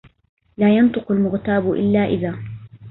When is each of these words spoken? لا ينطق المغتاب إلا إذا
لا 0.57 0.69
ينطق 0.69 1.11
المغتاب 1.11 1.71
إلا 1.73 2.05
إذا 2.05 2.39